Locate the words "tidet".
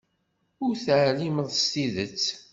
1.71-2.25